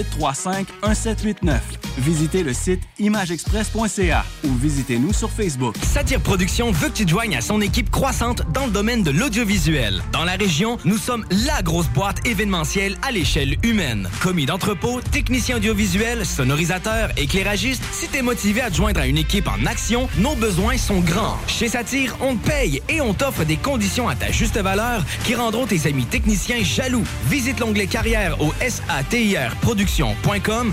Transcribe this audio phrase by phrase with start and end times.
[0.00, 1.60] 835-1789.
[1.98, 5.74] Visitez le site imageexpress.ca ou visitez-nous sur Facebook.
[5.82, 9.10] Satire Productions veut que tu te joignes à son équipe croissante dans le domaine de
[9.10, 10.02] l'audiovisuel.
[10.10, 14.08] Dans la région, nous sommes la grosse boîte événementielle à l'échelle humaine.
[14.22, 19.46] Commis d'entrepôt, technicien audiovisuel, sonorisateur, éclairagiste, si t'es motivé à te joindre à une équipe
[19.46, 21.36] en action, nos besoins sont grands.
[21.48, 25.34] Chez Satire, on te paye et on t'offre des conditions à ta juste valeur qui
[25.34, 27.04] rendront tes amis techniciens jaloux.
[27.28, 29.81] Visite l'onglet carrière au SATIR Productions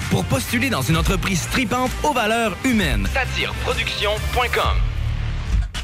[0.09, 3.07] pour postuler dans une entreprise tripante aux valeurs humaines.
[3.13, 4.77] Satireproduction.com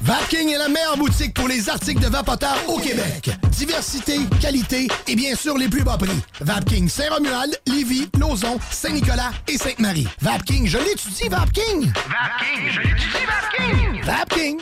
[0.02, 3.32] Vapking est la meilleure boutique pour les articles de vapoteurs au Québec.
[3.50, 6.22] Diversité, qualité et bien sûr les plus bas prix.
[6.42, 10.08] Vapking Saint-Romuald, Lévis, Lauson, Saint-Nicolas et Sainte-Marie.
[10.22, 11.92] Vapking, je l'étudie, Vapking!
[11.92, 14.04] Vapking, je l'étudie, Vapking!
[14.04, 14.62] Vapking!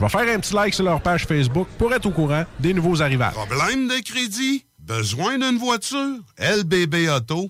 [0.01, 3.01] vais faire un petit like sur leur page Facebook pour être au courant des nouveaux
[3.01, 3.33] arrivages.
[3.33, 4.65] Problème de crédit?
[4.79, 6.17] Besoin d'une voiture?
[6.37, 7.49] lbbauto.com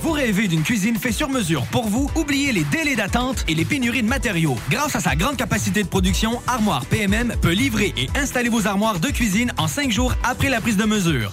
[0.00, 2.08] Vous rêvez d'une cuisine faite sur mesure pour vous?
[2.14, 4.56] Oubliez les délais d'attente et les pénuries de matériaux.
[4.70, 9.00] Grâce à sa grande capacité de production, Armoire PMM peut livrer et installer vos armoires
[9.00, 11.32] de cuisine en cinq jours après la prise de mesure.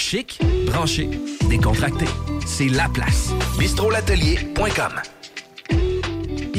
[0.00, 1.10] Chic, branché,
[1.50, 2.06] décontracté.
[2.46, 3.32] C'est la place.
[3.58, 5.19] bistrolatelier.com.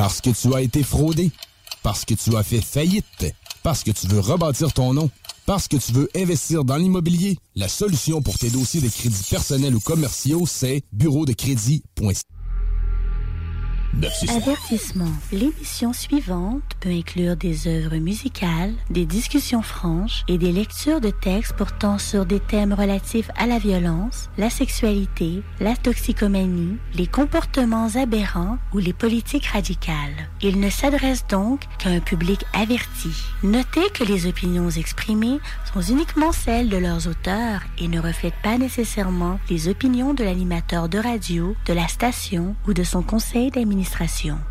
[0.00, 1.30] Parce que tu as été fraudé.
[1.82, 3.34] Parce que tu as fait faillite.
[3.62, 5.10] Parce que tu veux rebâtir ton nom.
[5.44, 7.36] Parce que tu veux investir dans l'immobilier.
[7.54, 12.39] La solution pour tes dossiers de crédits personnels ou commerciaux, c'est bureau de crédit.ca.
[13.92, 15.10] Avertissement.
[15.32, 21.54] L'émission suivante peut inclure des œuvres musicales, des discussions franches et des lectures de textes
[21.54, 28.58] portant sur des thèmes relatifs à la violence, la sexualité, la toxicomanie, les comportements aberrants
[28.72, 30.30] ou les politiques radicales.
[30.40, 33.10] Il ne s'adresse donc qu'à un public averti.
[33.42, 35.40] Notez que les opinions exprimées
[35.74, 40.88] sont uniquement celles de leurs auteurs et ne reflètent pas nécessairement les opinions de l'animateur
[40.88, 43.79] de radio, de la station ou de son conseil d'administration.
[43.84, 44.49] Lorsque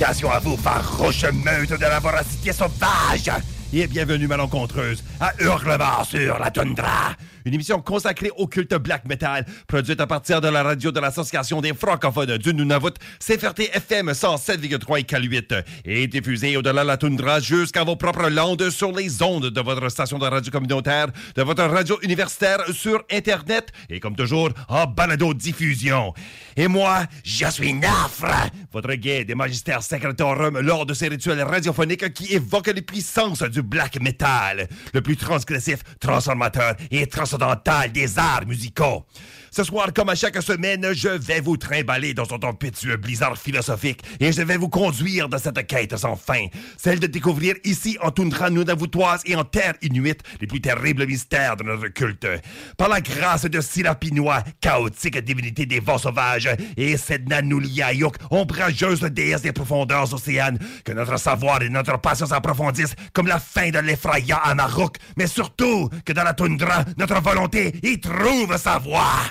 [0.00, 3.30] Salutations à vous, farouche meute de la voracité sauvage!
[3.70, 7.09] Et bienvenue malencontreuse à Hurlement sur la toundra!
[7.44, 11.60] Une émission consacrée au culte black metal, produite à partir de la radio de l'Association
[11.60, 17.40] des francophones du Nunavut, CFRT FM 107,3 et K8, et diffusée au-delà de la toundra
[17.40, 21.64] jusqu'à vos propres landes sur les ondes de votre station de radio communautaire, de votre
[21.64, 26.12] radio universitaire sur Internet, et comme toujours, en balado-diffusion.
[26.56, 32.12] Et moi, je suis Nafre, votre guide et magistère secretorum lors de ces rituels radiophoniques
[32.12, 38.46] qui évoquent les puissances du black metal, le plus transgressif, transformateur et transcendantal des arts
[38.46, 39.04] musicaux.
[39.50, 44.00] Ce soir, comme à chaque semaine, je vais vous trimballer dans un tempétueux blizzard philosophique
[44.20, 48.12] et je vais vous conduire dans cette quête sans fin, celle de découvrir ici en
[48.12, 52.28] toundra nunavoutoise et en terre inuite les plus terribles mystères de notre culte.
[52.76, 59.42] Par la grâce de Sirapinois, chaotique divinité des vents sauvages, et Sedna Nuliayuk, ombrageuse déesse
[59.42, 64.38] des profondeurs océanes, que notre savoir et notre passion s'approfondissent comme la fin de l'effrayant
[64.44, 69.24] Amaruk, mais surtout que dans la toundra, notre volonté y trouve sa voie.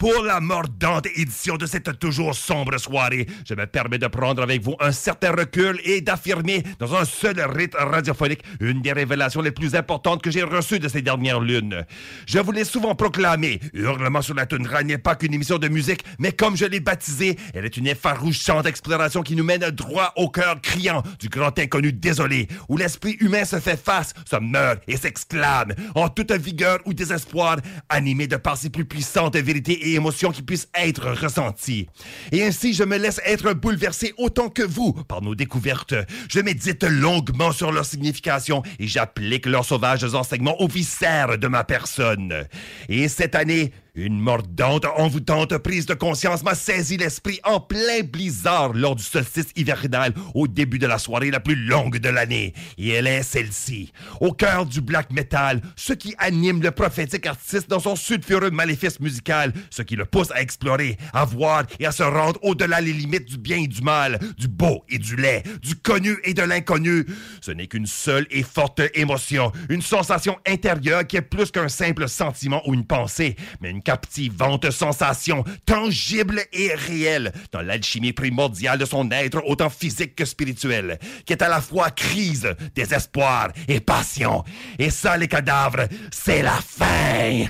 [0.00, 4.62] Pour la mordante édition de cette toujours sombre soirée, je me permets de prendre avec
[4.62, 9.50] vous un certain recul et d'affirmer dans un seul rythme radiophonique une des révélations les
[9.50, 11.84] plus importantes que j'ai reçues de ces dernières lunes.
[12.24, 16.02] Je vous l'ai souvent proclamé, Hurlement sur la toundra n'est pas qu'une émission de musique,
[16.18, 20.30] mais comme je l'ai baptisée, elle est une effarouchante exploration qui nous mène droit au
[20.30, 24.96] cœur criant du grand inconnu désolé, où l'esprit humain se fait face, se meurt et
[24.96, 27.58] s'exclame, en toute vigueur ou désespoir,
[27.90, 31.88] animé de par ses plus puissantes vérités et émotions qui puissent être ressenties.
[32.32, 35.94] Et ainsi, je me laisse être bouleversé autant que vous par nos découvertes.
[36.28, 41.64] Je médite longuement sur leur signification et j'applique leurs sauvages enseignements aux viscères de ma
[41.64, 42.46] personne.
[42.88, 48.72] Et cette année, une mordante, envoûtante prise de conscience m'a saisi l'esprit en plein blizzard
[48.72, 52.54] lors du solstice hivernal au début de la soirée la plus longue de l'année.
[52.78, 53.92] Et elle est celle-ci.
[54.20, 59.00] Au cœur du black metal, ce qui anime le prophétique artiste dans son sulfureux maléfice
[59.00, 62.92] musical, ce qui le pousse à explorer, à voir et à se rendre au-delà les
[62.92, 66.42] limites du bien et du mal, du beau et du laid, du connu et de
[66.42, 67.06] l'inconnu.
[67.40, 72.08] Ce n'est qu'une seule et forte émotion, une sensation intérieure qui est plus qu'un simple
[72.08, 78.84] sentiment ou une pensée, mais une captivante sensation, tangible et réelle, dans l'alchimie primordiale de
[78.84, 84.44] son être, autant physique que spirituel, qui est à la fois crise, désespoir et passion.
[84.78, 87.46] Et ça, les cadavres, c'est la fin.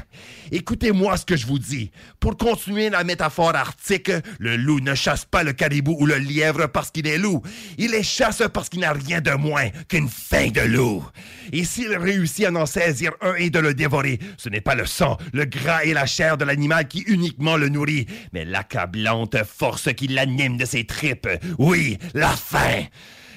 [0.53, 1.91] Écoutez-moi ce que je vous dis.
[2.19, 6.67] Pour continuer la métaphore arctique, le loup ne chasse pas le caribou ou le lièvre
[6.67, 7.43] parce qu'il est loup.
[7.79, 11.05] Il les chasse parce qu'il n'a rien de moins qu'une faim de loup.
[11.53, 14.87] Et s'il réussit à en saisir un et de le dévorer, ce n'est pas le
[14.87, 19.93] sang, le gras et la chair de l'animal qui uniquement le nourrit, mais l'accablante force
[19.95, 21.29] qui l'anime de ses tripes.
[21.59, 22.85] Oui, la faim.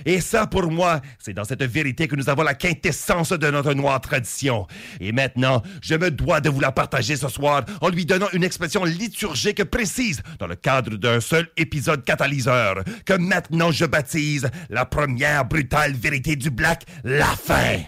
[0.06, 3.74] Et ça, pour moi, c'est dans cette vérité que nous avons la quintessence de notre
[3.74, 4.68] noire tradition.
[5.00, 8.44] Et maintenant, je me dois de vous la partager ce soir en lui donnant une
[8.44, 14.86] expression liturgique précise dans le cadre d'un seul épisode catalyseur, que maintenant je baptise la
[14.86, 17.80] première brutale vérité du Black, la fin.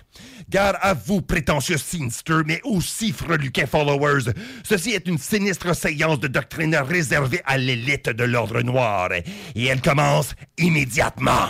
[0.49, 4.31] Gare à vous, prétentieux Sinister, mais aussi freluquins followers.
[4.63, 9.09] Ceci est une sinistre séance de doctrine réservée à l'élite de l'ordre noir.
[9.55, 11.49] Et elle commence immédiatement.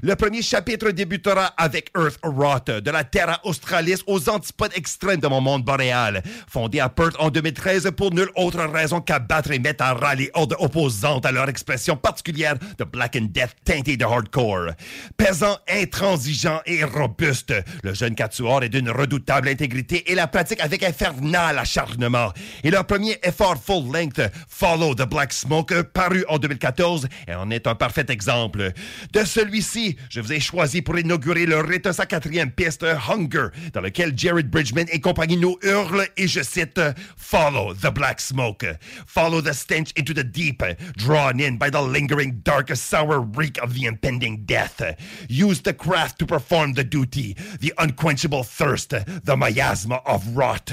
[0.00, 5.26] Le premier chapitre débutera avec Earth Rot, de la Terra Australis aux antipodes extrêmes de
[5.26, 6.22] mon monde boréal.
[6.48, 10.30] Fondé à Perth en 2013 pour nulle autre raison qu'abattre et mettre à ras les
[10.34, 14.70] hordes opposantes à leur expression particulière de Black and Death teinté de hardcore.
[15.16, 17.52] Pesant, intransigeant et robuste,
[17.82, 22.32] le jeune quatuor est d'une redoutable intégrité et la pratique avec infernal acharnement.
[22.62, 27.74] Et leur premier effort full-length, Follow the Black Smoke, paru en 2014, en est un
[27.74, 28.72] parfait exemple.
[29.12, 33.80] De celui-ci, je vous ai choisi pour inaugurer le rite sa quatrième piste, Hunger, dans
[33.80, 36.80] lequel Jared Bridgman et compagnie nous hurlent, et je cite,
[37.16, 38.64] Follow the black smoke.
[39.06, 40.62] Follow the stench into the deep,
[40.96, 44.82] drawn in by the lingering dark sour reek of the impending death.
[45.28, 50.72] Use the craft to perform the duty, the unquenchable thirst, the miasma of rot.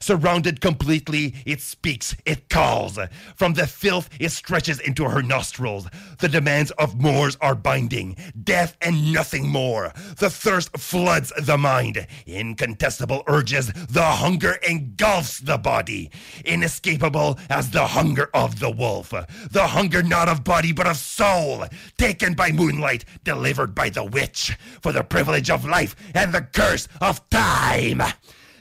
[0.00, 2.98] Surrounded completely, it speaks, it calls.
[3.36, 5.88] From the filth, it stretches into her nostrils.
[6.18, 8.16] The demands of Moors are binding.
[8.50, 9.92] Death and nothing more.
[10.16, 12.04] The thirst floods the mind.
[12.26, 16.10] Incontestable urges, the hunger engulfs the body.
[16.44, 19.10] Inescapable as the hunger of the wolf.
[19.52, 21.64] The hunger not of body but of soul.
[21.96, 24.58] Taken by moonlight, delivered by the witch.
[24.82, 28.02] For the privilege of life and the curse of time.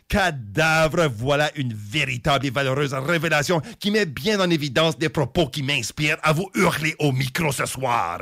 [0.09, 5.61] Cadavre, voilà une véritable et valeureuse révélation qui met bien en évidence des propos qui
[5.61, 8.19] m'inspirent à vous hurler au micro ce soir.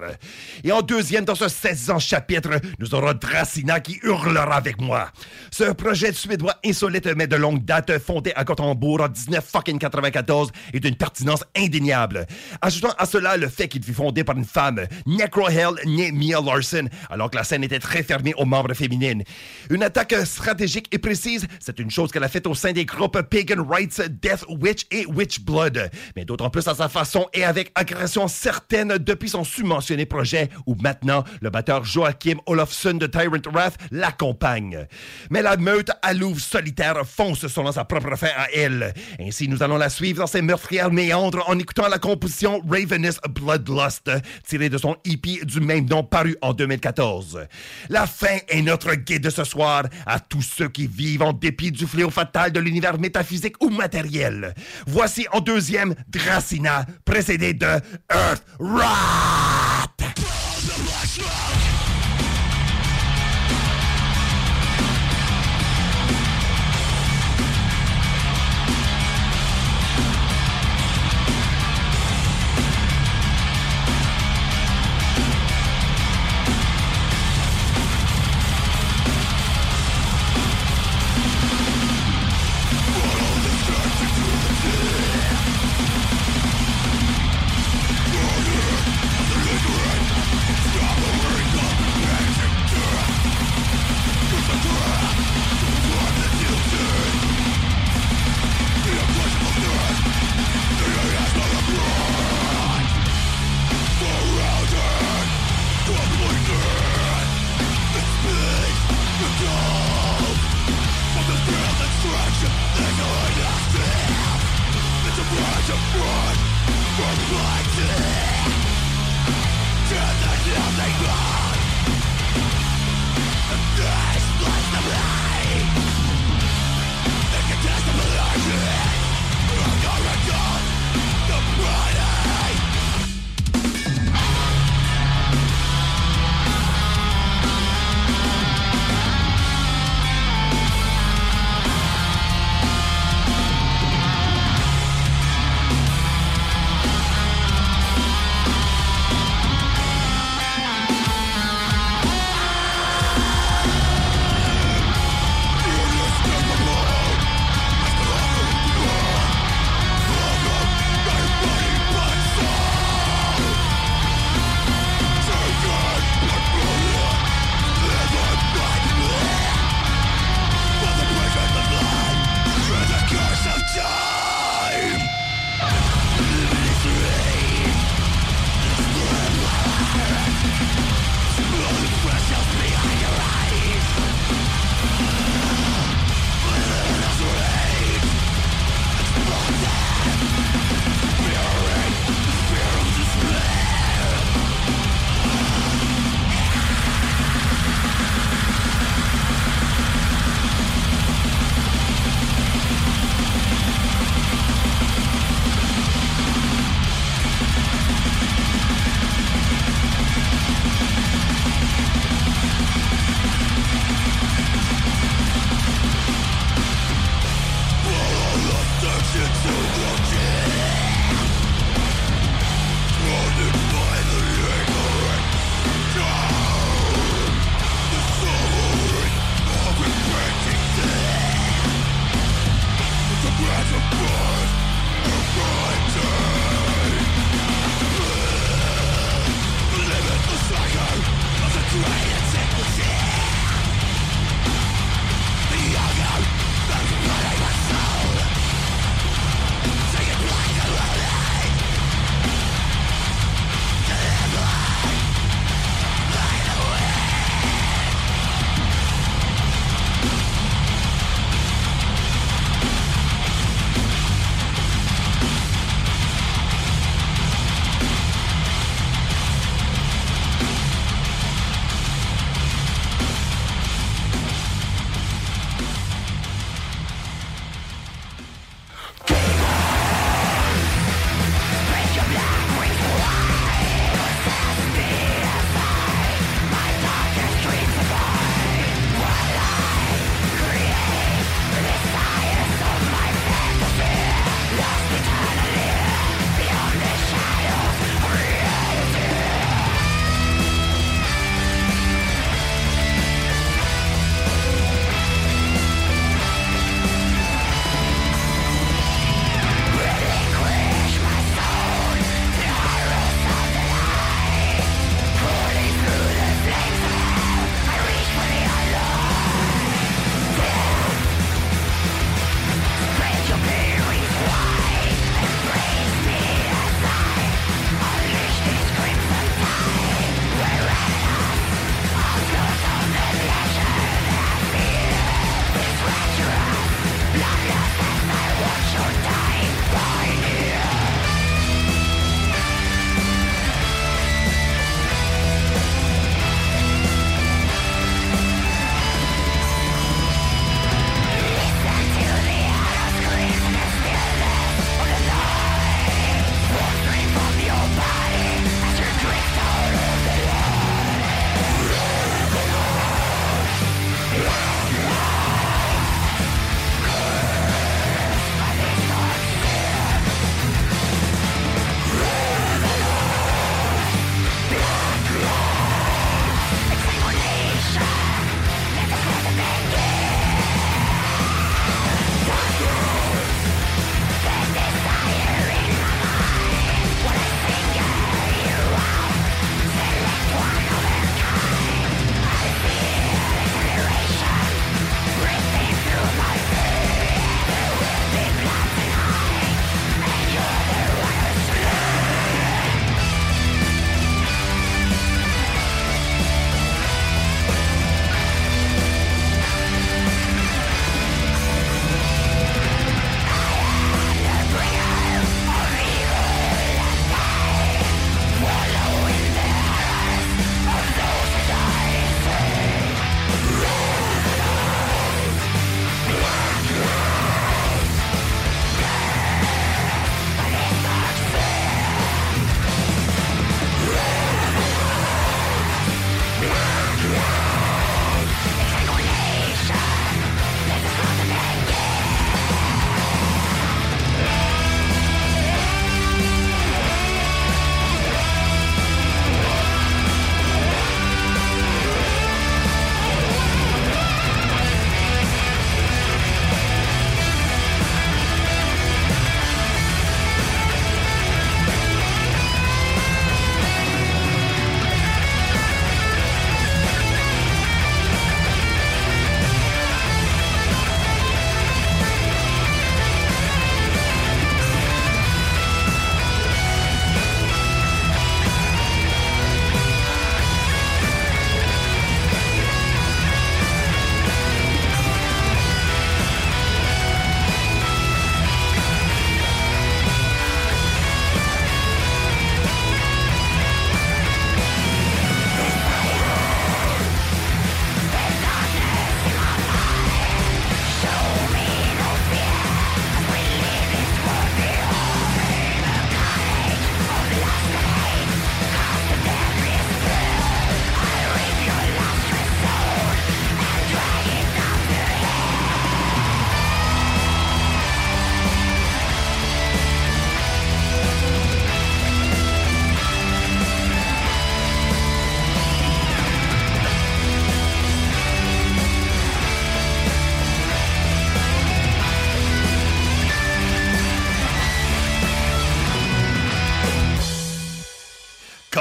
[0.66, 5.10] Et en deuxième, dans ce 16 ans chapitre, nous aurons Dracina qui hurlera avec moi.
[5.50, 10.96] Ce projet suédois insolite mais de longue date, fondé à Gothenburg en 1994, est d'une
[10.96, 12.28] pertinence indéniable.
[12.62, 16.90] Ajoutant à cela le fait qu'il fut fondé par une femme, Necrohell née Mia Larson,
[17.10, 19.24] alors que la scène était très fermée aux membres féminines.
[19.70, 23.22] Une attaque stratégique et précise, c'est une chose qu'elle a faite au sein des groupes
[23.22, 27.72] Pagan Rights, Death Witch et Witch Blood, mais d'autant plus à sa façon et avec
[27.76, 33.78] agression certaine depuis son submentionné projet où maintenant le batteur Joachim Olofsson de Tyrant Wrath
[33.92, 34.88] l'accompagne.
[35.30, 38.96] Mais la meute à Louvre solitaire fonce selon sa propre fin à elle.
[39.20, 44.10] Ainsi, nous allons la suivre dans ses meurtrières méandres en écoutant la composition Ravenous Bloodlust,
[44.48, 47.46] tirée de son EP du même nom paru en 2014.
[47.90, 51.67] La fin est notre guide de ce soir à tous ceux qui vivent en dépit
[51.72, 54.54] du fléau fatal de l'univers métaphysique ou matériel.
[54.86, 57.66] Voici en deuxième Dracina, précédé de
[58.12, 58.84] Earth Rot.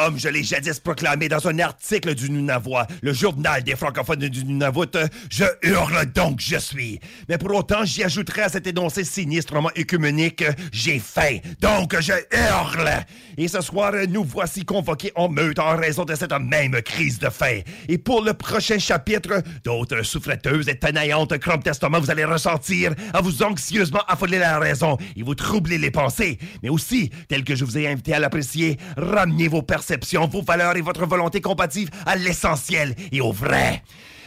[0.06, 4.44] Comme je l'ai jadis proclamé dans un article du Nunavut, le journal des francophones du
[4.44, 4.96] Nunavut,
[5.28, 7.00] je hurle donc je suis.
[7.28, 13.04] Mais pour autant, j'y ajouterai à cet énoncé sinistrement écuménique, j'ai faim, donc je hurle.
[13.36, 17.28] Et ce soir, nous voici convoqués en meute en raison de cette même crise de
[17.28, 17.62] faim.
[17.88, 23.20] Et pour le prochain chapitre, d'autres souffleteuses et tenaillantes comme testament vous allez ressentir à
[23.20, 26.38] vous anxieusement affoler la raison et vous troubler les pensées.
[26.62, 29.95] Mais aussi, tel que je vous ai invité à l'apprécier, ramenez vos perceptions,
[30.26, 33.82] vos valeurs et votre volonté compatible à l'essentiel et au vrai.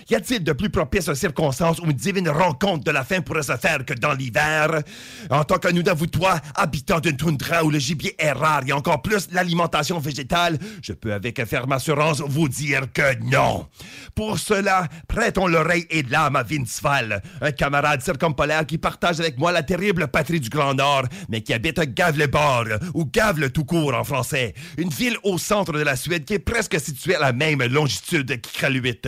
[0.09, 3.43] Y a-t-il de plus propice aux circonstances où une divine rencontre de la faim pourrait
[3.43, 4.81] se faire que dans l'hiver?
[5.29, 9.03] En tant que nous toi, habitant d'une toundra où le gibier est rare et encore
[9.03, 13.67] plus l'alimentation végétale, je peux avec ferme assurance vous dire que non.
[14.15, 19.37] Pour cela, prêtons l'oreille et l'âme à Vince Val, un camarade circumpolaire qui partage avec
[19.37, 23.93] moi la terrible patrie du Grand Nord, mais qui habite Gavleborg, ou Gavle tout court
[23.93, 27.33] en français, une ville au centre de la Suède qui est presque située à la
[27.33, 29.01] même longitude qu'Iqaluit.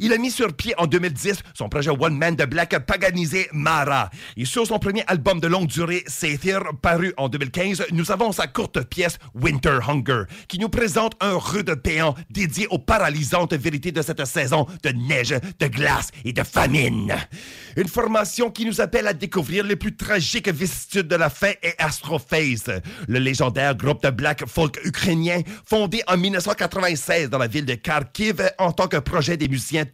[0.00, 4.10] Il a mis sur pied en 2010 son projet One Man de Black paganisé Mara.
[4.36, 8.48] Et sur son premier album de longue durée, Sathir, paru en 2015, nous avons sa
[8.48, 14.02] courte pièce Winter Hunger, qui nous présente un rude péant dédié aux paralysantes vérités de
[14.02, 17.14] cette saison de neige, de glace et de famine.
[17.76, 21.74] Une formation qui nous appelle à découvrir les plus tragiques vicissitudes de la faim et
[21.78, 27.74] Astrophase, le légendaire groupe de black folk ukrainien fondé en 1996 dans la ville de
[27.74, 29.84] Kharkiv en tant que projet des musiciens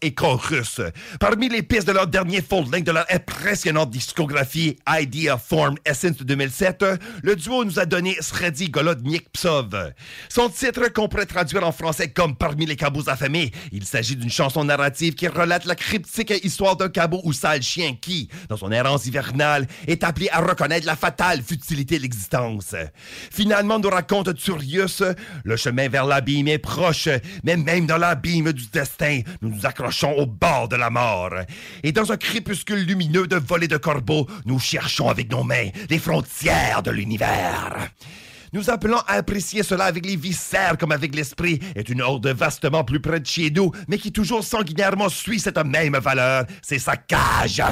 [0.00, 0.80] Et Chorus.
[1.20, 6.24] Parmi les pistes de leur dernier full-length de leur impressionnante discographie Idea Form Essence de
[6.24, 6.84] 2007,
[7.22, 9.92] le duo nous a donné Sredi Golodnik Psov.
[10.30, 14.30] Son titre qu'on pourrait traduire en français comme Parmi les cabots affamés, il s'agit d'une
[14.30, 18.72] chanson narrative qui relate la cryptique histoire d'un cabot ou sale chien qui, dans son
[18.72, 22.74] errance hivernale, est appelé à reconnaître la fatale futilité de l'existence.
[23.30, 25.02] Finalement, nous raconte Turius,
[25.44, 27.10] le chemin vers l'abîme est proche,
[27.44, 31.34] mais même dans l'abîme du destin, nous nous accrochons au bord de la mort.
[31.82, 35.98] Et dans un crépuscule lumineux de volées de corbeaux, nous cherchons avec nos mains les
[35.98, 37.90] frontières de l'univers.
[38.52, 42.84] Nous appelons à apprécier cela avec les viscères comme avec l'esprit, est une horde vastement
[42.84, 46.44] plus près de chez nous, mais qui toujours sanguinairement suit cette même valeur.
[46.62, 47.62] C'est sa cage.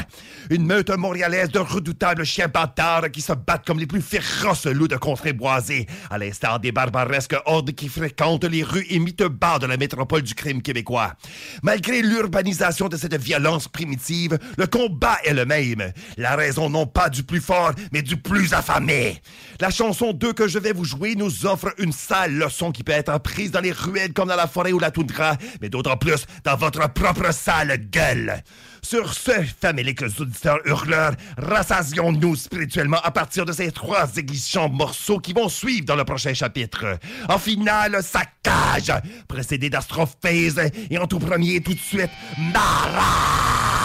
[0.50, 4.88] Une meute montréalaise de redoutables chiens bâtards qui se battent comme les plus féroces loups
[4.88, 9.58] de contrées boisées, à l'instar des barbaresques hordes qui fréquentent les rues et mythes bas
[9.58, 11.14] de la métropole du crime québécois.
[11.62, 15.92] Malgré l'urbanisation de cette violence primitive, le combat est le même.
[16.16, 19.20] La raison non pas du plus fort, mais du plus affamé.
[19.60, 22.92] La chanson 2 que je vais vous jouer nous offre une sale leçon qui peut
[22.92, 26.26] être prise dans les ruelles comme dans la forêt ou la toundra, mais d'autant plus
[26.44, 28.42] dans votre propre sale gueule.
[28.82, 35.32] Sur ce, faméliques auditeurs hurleurs, rassasions-nous spirituellement à partir de ces trois églichants morceaux qui
[35.32, 36.98] vont suivre dans le prochain chapitre.
[37.28, 38.92] En finale, saccage,
[39.26, 40.60] précédé d'astrophèse,
[40.90, 42.10] et en tout premier, tout de suite,
[42.52, 43.83] Mara!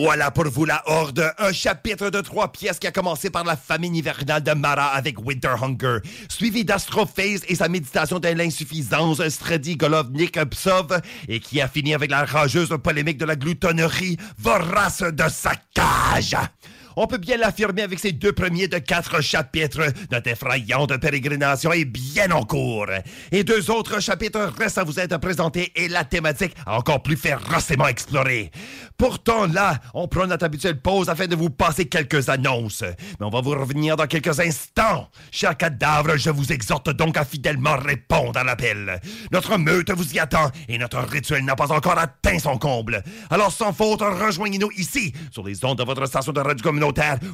[0.00, 3.56] Voilà pour vous la Horde, un chapitre de trois pièces qui a commencé par la
[3.56, 9.76] famine hivernale de Mara avec Winter Hunger, suivi d'Astrophase et sa méditation de l'insuffisance, Strady
[9.76, 15.28] Golovnik Psov, et qui a fini avec la rageuse polémique de la gloutonnerie, vorace de
[15.28, 16.36] sa cage.
[17.00, 19.92] On peut bien l'affirmer avec ces deux premiers de quatre chapitres.
[20.10, 22.88] Notre effrayante pérégrination est bien en cours.
[23.30, 27.86] Et deux autres chapitres restent à vous être présentés et la thématique encore plus férocement
[27.86, 28.50] explorée.
[28.96, 32.82] Pourtant, là, on prend notre habituelle pause afin de vous passer quelques annonces.
[32.82, 35.08] Mais on va vous revenir dans quelques instants.
[35.30, 39.00] Chers cadavres, je vous exhorte donc à fidèlement répondre à l'appel.
[39.30, 43.04] Notre meute vous y attend et notre rituel n'a pas encore atteint son comble.
[43.30, 46.72] Alors, sans faute, rejoignez-nous ici, sur les ondes de votre station de radio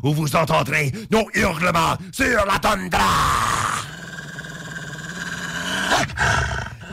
[0.03, 3.01] où vous entendrez nos hurlements sur la tundra.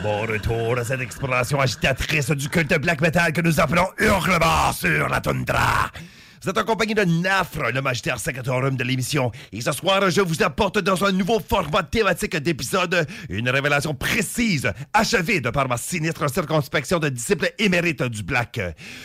[0.02, 5.08] Bon retour à cette exploration agitatrice du culte black metal que nous appelons Hurlement sur
[5.08, 5.90] la toundra.
[6.42, 9.30] Vous êtes en compagnie de Nafre, le magistère secretorum de l'émission.
[9.52, 14.72] Et ce soir, je vous apporte dans un nouveau format thématique d'épisode une révélation précise,
[14.92, 18.58] achevée de par ma sinistre circonspection de disciple émérite du Black.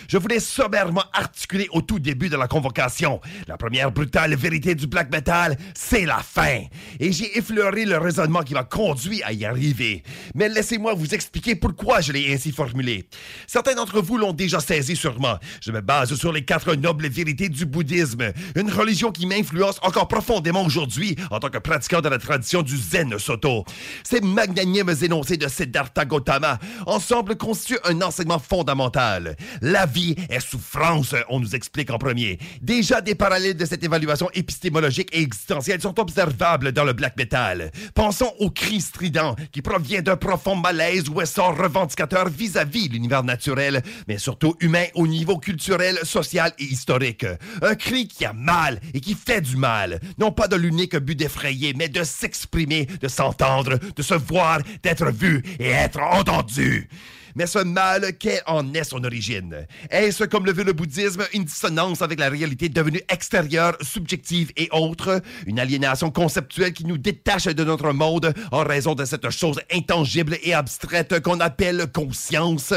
[0.08, 3.22] Je voulais sommairement articuler au tout début de la convocation.
[3.48, 6.62] La première brutale vérité du Black Metal, c'est la fin.
[7.00, 10.02] Et j'ai effleuré le raisonnement qui m'a conduit à y arriver.
[10.34, 13.08] Mais laissez-moi vous expliquer pourquoi je l'ai ainsi formulé.
[13.46, 15.38] Certains d'entre vous l'ont déjà saisi sûrement.
[15.62, 20.08] Je me base sur les quatre nobles vérités du bouddhisme, une religion qui m'influence encore
[20.08, 23.66] profondément aujourd'hui en tant que pratiquant de la tradition du Zen Soto.
[24.04, 29.36] Ces magnanimes énoncés de Siddhartha Gautama ensemble constituent un enseignement fondamental.
[29.62, 32.40] La vie est souffrance, on nous explique en premier.
[32.62, 37.72] Déjà, des parallèles de cette évaluation épistémologique et existentielle sont observables dans le black metal.
[37.94, 43.82] Pensons au cri strident qui provient d'un profond malaise ou essor revendicateur vis-à-vis l'univers naturel,
[44.08, 47.17] mais surtout humain au niveau culturel, social et historique.
[47.62, 51.16] Un cri qui a mal et qui fait du mal, non pas de l'unique but
[51.16, 56.90] d'effrayer, mais de s'exprimer, de s'entendre, de se voir, d'être vu et être entendu.
[57.38, 59.68] Mais ce mal, quelle en est son origine?
[59.92, 64.70] Est-ce, comme le veut le bouddhisme, une dissonance avec la réalité devenue extérieure, subjective et
[64.72, 65.22] autre?
[65.46, 70.40] Une aliénation conceptuelle qui nous détache de notre monde en raison de cette chose intangible
[70.42, 72.74] et abstraite qu'on appelle conscience?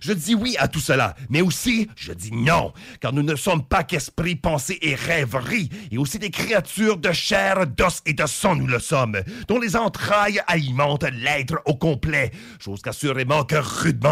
[0.00, 3.66] Je dis oui à tout cela, mais aussi je dis non, car nous ne sommes
[3.66, 8.56] pas qu'esprit, pensée et rêverie, et aussi des créatures de chair, d'os et de sang
[8.56, 13.56] nous le sommes, dont les entrailles alimentent l'être au complet, chose qu'assurément que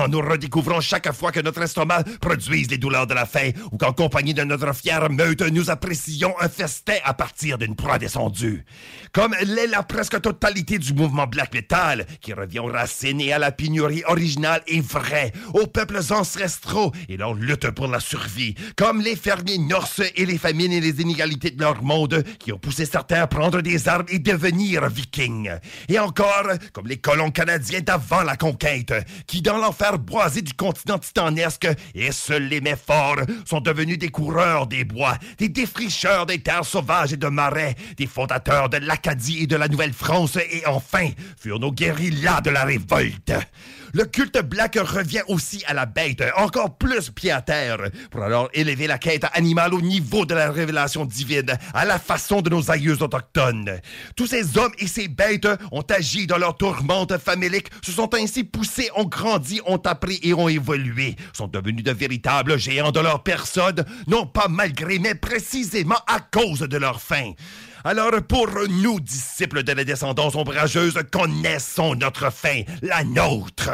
[0.09, 3.93] nous redécouvrons chaque fois que notre estomac produise les douleurs de la faim ou qu'en
[3.93, 8.65] compagnie de notre fière meute, nous apprécions un festin à partir d'une proie descendue.
[9.13, 13.39] Comme l'est la presque totalité du mouvement black metal, qui revient aux racines et à
[13.39, 19.01] la pénurie originale et vraie, aux peuples ancestraux et leur lutte pour la survie, comme
[19.01, 22.87] les fermiers norse et les famines et les inégalités de leur monde qui ont poussé
[22.87, 25.51] certains à prendre des armes et devenir vikings.
[25.89, 28.93] Et encore, comme les colons canadiens d'avant la conquête,
[29.27, 34.11] qui dans l'enfer boisé du continent titanesque, et seuls les mets forts sont devenus des
[34.11, 39.43] coureurs des bois, des défricheurs des terres sauvages et de marais, des fondateurs de l'Acadie
[39.43, 43.33] et de la Nouvelle-France, et enfin furent nos guérillas de la révolte.
[43.97, 47.79] Le culte black revient aussi à la bête, encore plus pied à terre,
[48.11, 52.43] pour alors élever la quête animale au niveau de la révélation divine, à la façon
[52.43, 53.81] de nos aïeux autochtones.
[54.15, 58.45] Tous ces hommes et ces bêtes ont agi dans leur tourmente famélique, se sont ainsi
[58.45, 63.23] poussés, ont grandi, ont appris et ont évolué, sont devenus de véritables géants de leur
[63.23, 67.33] personne, non pas malgré, mais précisément à cause de leur faim.
[67.87, 73.71] Alors pour nous, disciples de la descendance ombrageuse, connaissons notre fin, la nôtre.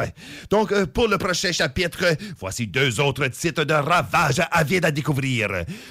[0.51, 5.49] Donc euh, pour le prochain chapitre, voici deux autres titres de ravage avides à découvrir.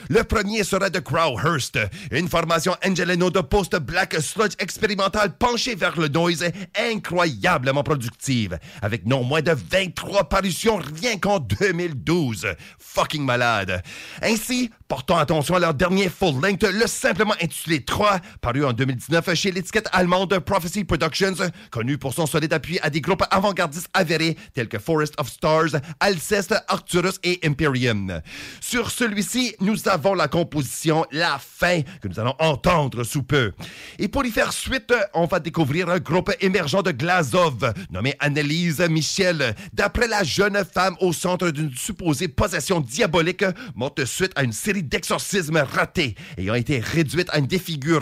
[0.08, 1.80] Le premier sera de Crowhurst,
[2.12, 6.44] une formation Angelino de post-black sludge expérimental penchée vers le noise
[6.78, 12.46] incroyablement productive, avec non moins de 23 parutions rien qu'en 2012.
[12.78, 13.82] Fucking malade.
[14.22, 19.52] Ainsi, portons attention à leur dernier full-length, le simplement intitulé 3, paru en 2019 chez
[19.52, 21.36] l'étiquette allemande Prophecy Productions,
[21.70, 25.80] connu pour son solide appui à des groupes avant-gardistes avérés tels que Forest of Stars,
[26.00, 28.20] Alceste, Arcturus et Imperium.
[28.60, 33.52] Sur celui-ci, nous avons la composition La fin que nous allons entendre sous peu.
[33.98, 38.80] Et pour y faire suite, on va découvrir un groupe émergent de Glazov, nommé Annelise
[38.88, 43.44] Michel, d'après la jeune femme au centre d'une supposée possession diabolique,
[43.74, 47.46] morte suite à une série d'exorcismes ratés, ayant été réduite à une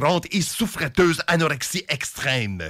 [0.01, 2.63] défigurante et souffreteuse anorexie extrême.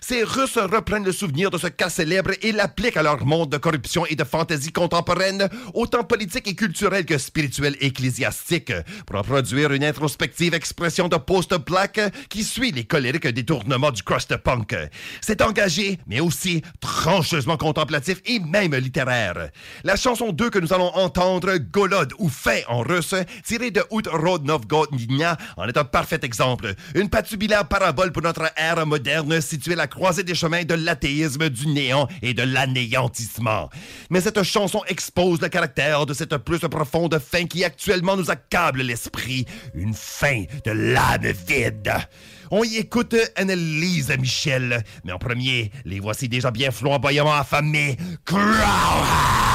[0.00, 3.56] Ces Russes reprennent le souvenir de ce cas célèbre et l'appliquent à leur monde de
[3.56, 8.72] corruption et de fantaisie contemporaine, autant politique et culturelle que spirituelle et ecclésiastique,
[9.06, 14.36] pour en produire une introspective expression de post-black qui suit les colériques détournements du crust
[14.36, 14.76] punk.
[15.20, 19.50] C'est engagé, mais aussi trancheusement contemplatif et même littéraire.
[19.84, 23.14] La chanson 2 que nous allons entendre, Golod ou Fait en russe,
[23.44, 26.75] tirée de Ut Rodnovgodnia, en est un parfait exemple.
[26.94, 31.48] Une patubulaire parabole pour notre ère moderne située à la croisée des chemins de l'athéisme,
[31.48, 33.70] du néant et de l'anéantissement.
[34.10, 38.82] Mais cette chanson expose le caractère de cette plus profonde fin qui actuellement nous accable
[38.82, 39.46] l'esprit.
[39.74, 41.92] Une fin de l'âme vide.
[42.50, 47.96] On y écoute Annelise Michel, mais en premier, les voici déjà bien flamboyamment affamés.
[48.24, 49.45] Crowhurst!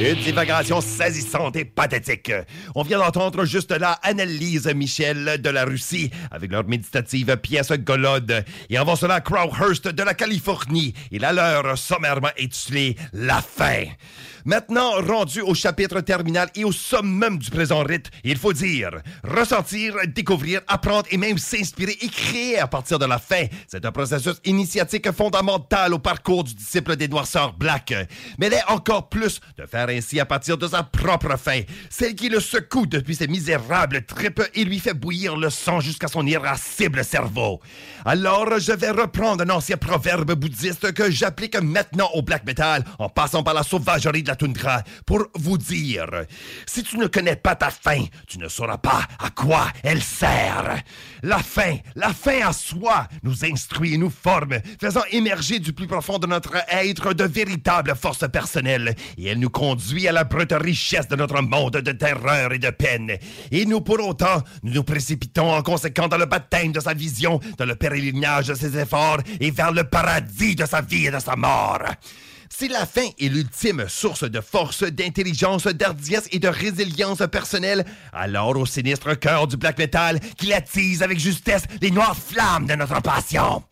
[0.00, 2.32] Une divagation saisissante et pathétique.
[2.74, 8.44] On vient d'entendre juste là Annelise Michel de la Russie avec leur méditative pièce Golode.
[8.68, 13.84] Et avant cela, Crowhurst de la Californie et la leur sommairement intitulée La fin.
[14.44, 18.90] Maintenant, rendu au chapitre terminal et au summum du présent rite, il faut dire
[19.22, 23.44] ressentir, découvrir, apprendre et même s'inspirer et créer à partir de la fin.
[23.68, 27.92] C'est un processus initiatique fondamental au parcours du disciple des noirceurs Black.
[28.38, 31.60] Mais il est encore plus de faire ainsi à partir de sa propre fin,
[31.90, 36.08] celle qui le secoue depuis ses misérables tripes et lui fait bouillir le sang jusqu'à
[36.08, 37.60] son irascible cerveau.
[38.04, 43.08] Alors, je vais reprendre un ancien proverbe bouddhiste que j'applique maintenant au black metal en
[43.08, 46.06] passant par la sauvagerie de la toundra pour vous dire
[46.66, 50.82] si tu ne connais pas ta fin, tu ne sauras pas à quoi elle sert.
[51.22, 55.86] La fin, la fin à soi, nous instruit et nous forme, faisant émerger du plus
[55.86, 60.52] profond de notre être de véritables forces personnelles, et elle nous conduit à la brute
[60.52, 63.12] richesse de notre monde de terreur et de peine.
[63.50, 67.40] Et nous, pour autant, nous nous précipitons en conséquent dans le baptême de sa vision,
[67.58, 71.18] dans le pèlerinage de ses efforts et vers le paradis de sa vie et de
[71.18, 71.82] sa mort.
[72.52, 78.56] Si la fin est l'ultime source de force, d'intelligence, d'ardiesse et de résilience personnelle, alors
[78.56, 83.00] au sinistre cœur du black metal qu'il attise avec justesse les noires flammes de notre
[83.00, 83.62] passion.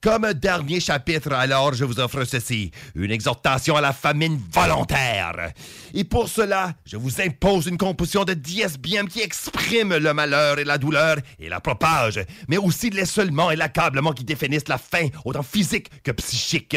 [0.00, 5.52] Comme dernier chapitre, alors, je vous offre ceci, une exhortation à la famine volontaire.
[5.92, 10.64] Et pour cela, je vous impose une composition de bien qui exprime le malheur et
[10.64, 15.42] la douleur et la propage, mais aussi l'essolement et l'accablement qui définissent la faim, autant
[15.42, 16.76] physique que psychique.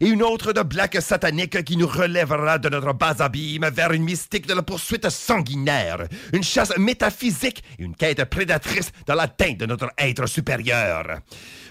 [0.00, 4.04] Et une autre de black satanique qui nous relèvera de notre bas abîme vers une
[4.04, 9.66] mystique de la poursuite sanguinaire, une chasse métaphysique et une quête prédatrice dans l'atteinte de
[9.66, 11.20] notre être supérieur.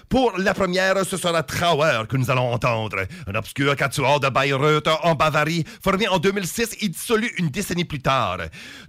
[0.08, 3.06] Pour la première, ce sera Trauer que nous allons entendre.
[3.26, 8.00] Un obscur quatuor de Bayreuth en Bavarie, formé en 2006 et dissolu une décennie plus
[8.00, 8.38] tard.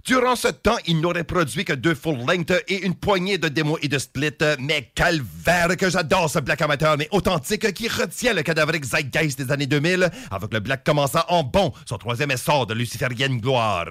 [0.04, 3.88] Durant ce temps, il n'aurait produit que deux full-length et une poignée de démos et
[3.88, 8.84] de splits, mais calvaire que j'adore ce black amateur, mais authentique, qui retient le cadavérique
[8.84, 13.40] zeitgeist des années 2000, avec le black commençant en bon, son troisième essor de luciférienne
[13.40, 13.86] gloire.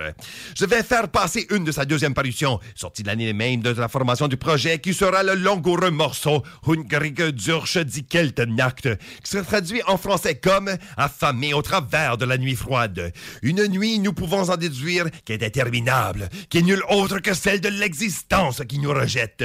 [0.57, 4.27] Je vais faire passer une de sa deuxième parution, sortie l'année même de la formation
[4.27, 6.43] du projet, qui sera le langoureux morceau
[7.31, 8.87] durch die Keltennacht,
[9.23, 13.13] qui se traduit en français comme affamé au travers de la nuit froide.
[13.41, 17.61] Une nuit, nous pouvons en déduire, qui est interminable, qui est nulle autre que celle
[17.61, 19.43] de l'existence qui nous rejette.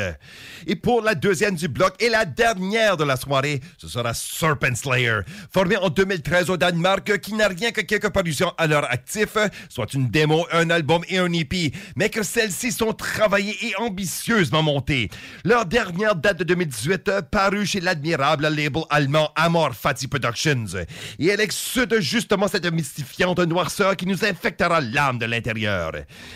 [0.66, 4.74] Et pour la deuxième du bloc et la dernière de la soirée, ce sera Serpent
[4.74, 5.20] Slayer,
[5.52, 9.36] formé en 2013 au Danemark, qui n'a rien que quelques parutions à leur actif,
[9.68, 14.62] soit une démo, un album et un EP, mais que celles-ci sont travaillées et ambitieusement
[14.62, 15.10] montées.
[15.44, 17.10] Leur dernière date de 2018
[17.64, 20.66] chez l'admirable label allemand Amor Fati Productions.
[21.18, 25.92] Et elle exude justement cette mystifiante noirceur qui nous infectera l'âme de l'intérieur.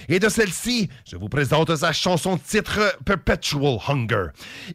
[0.08, 4.26] Et de celle-ci, je vous présente sa chanson titre Perpetual Hunger.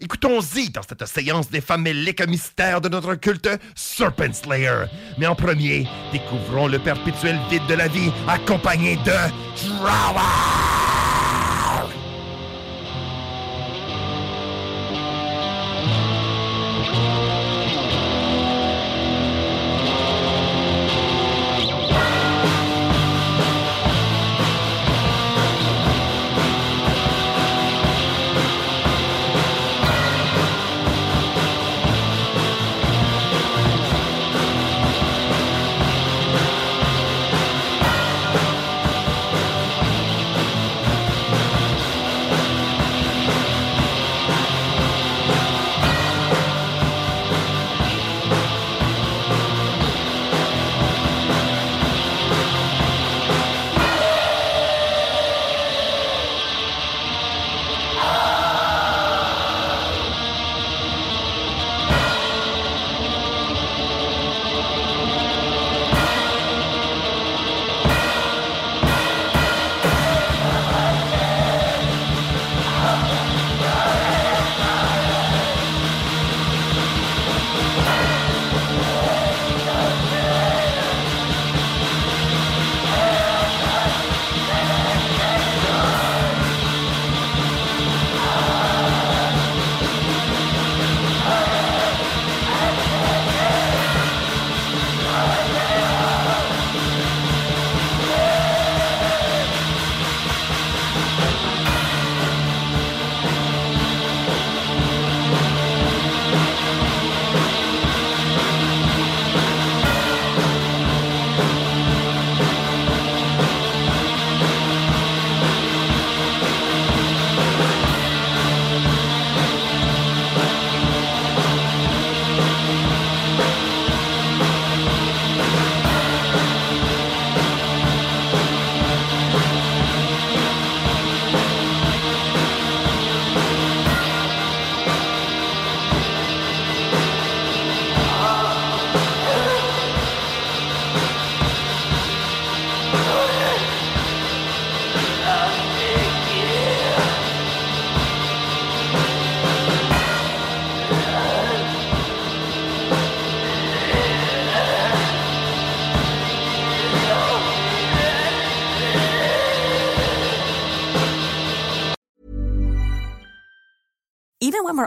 [0.02, 4.86] Écoutons-y dans cette séance des faméliques mystères de notre culte Serpent Slayer.
[5.18, 9.12] Mais en premier, découvrons le perpétuel vide de la vie accompagné de
[9.56, 10.99] Trauer.